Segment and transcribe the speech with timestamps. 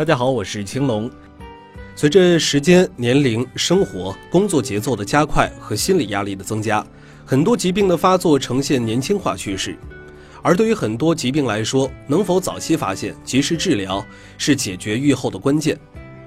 [0.00, 1.10] 大家好，我是青龙。
[1.94, 6.82] 随着时间、年龄、生活、工作节奏的加快和心理压力的增加，
[7.26, 9.76] 很多疾病的发作呈现年轻化趋势。
[10.40, 14.02] 而对于很多疾病来说，能否早期发现、及时治疗
[14.38, 15.78] 是解决预后的关键，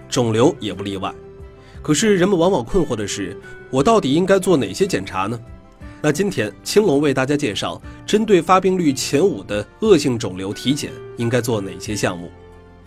[0.08, 1.12] 肿瘤也不例外。
[1.82, 3.36] 可是人们往往困惑的是，
[3.71, 5.40] 我到底应该做哪些检查呢？
[6.00, 12.30] 那今天青龙为大家介绍，针对发病率前五的恶性肿瘤体检应该做哪些项目。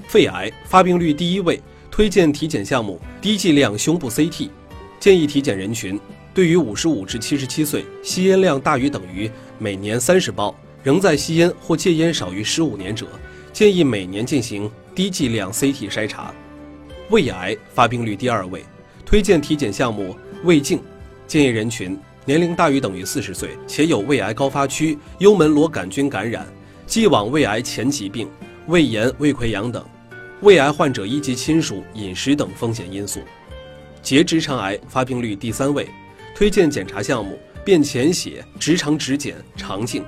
[0.08, 1.60] 肺癌发病率第一位，
[1.90, 4.48] 推荐体检项目低剂量胸部 CT。
[4.98, 5.98] 建议体检人群：
[6.32, 10.54] 对于五十五至七十七岁，吸烟量大于等于每年三十包。
[10.82, 13.06] 仍在吸烟或戒烟少于十五年者，
[13.52, 16.32] 建议每年进行低剂量 CT 筛查。
[17.10, 18.62] 胃癌发病率第二位，
[19.04, 20.80] 推荐体检项目胃镜。
[21.26, 26.46] 建议人群年龄大于等于四十岁，且有胃癌高发区、幽门螺杆菌感染、
[26.86, 28.28] 既往胃癌前疾病、
[28.68, 29.84] 胃炎、胃溃疡等，
[30.40, 33.20] 胃癌患者一级亲属、饮食等风险因素。
[34.02, 35.88] 结直肠癌发病率第三位，
[36.34, 40.04] 推荐检查项目便潜血、直肠指检、肠镜。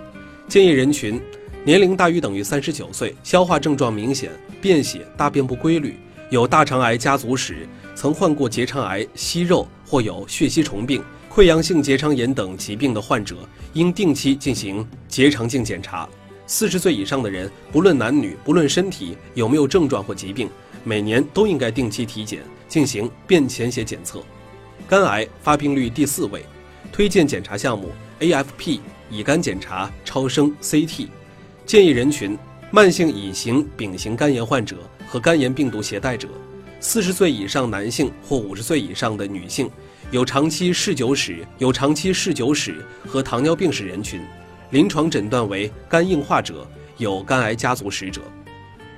[0.49, 1.21] 建议人群：
[1.63, 5.95] 年龄大于等于三十九岁，消化症状明显，便血、大便不规律，
[6.29, 11.01] 有大肠癌家族史，曾患过结肠癌、息肉或有血吸虫病、
[11.33, 13.37] 溃疡性结肠炎等疾病的患者，
[13.75, 16.09] 应定期进行结肠镜检查。
[16.51, 20.49] 四十岁以上的人，不论男女，不论身体有没有症状或疾病，
[20.83, 24.23] 每年都应该定期体检，进行便潜血检测。
[24.89, 26.43] 肝癌发病率第四位，
[26.91, 28.81] 推荐检查项目 AFP。
[29.11, 31.09] 乙肝检查、超声、CT，
[31.65, 32.37] 建议人群：
[32.71, 34.77] 慢性乙型、丙型肝炎患者
[35.07, 36.29] 和肝炎病毒携带者，
[36.79, 39.71] 四十岁以上男性或五十岁以上的女性，
[40.11, 44.21] 有长期嗜酒史、有长期嗜酒史和糖尿病史人群，
[44.71, 46.67] 临床诊断为肝硬化者，
[46.99, 48.21] 有肝癌家族史者。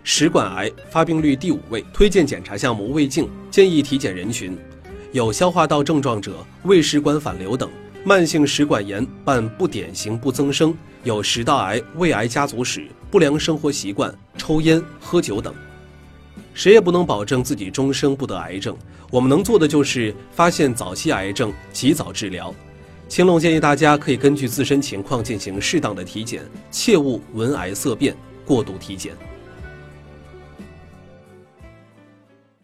[0.02, 4.58] 食管癌发病率第五位，推荐检查项目胃镜，建议体检人群：
[5.12, 7.70] 有消化道症状者、胃食管反流等。
[8.02, 10.74] 慢性食管炎伴不典型不增生，
[11.04, 15.54] 有食道癌、胃癌家族史，不良生活习惯、抽烟、喝酒等。
[16.52, 18.76] 谁也不能保证自己终生不得癌症，
[19.10, 22.52] 我们能做的就是发现早期癌症，及早治疗。
[23.10, 28.16] 青龙建议大家可以根据自身情况进行适当的体检，切勿闻癌色变，
[28.46, 29.12] 过度体检。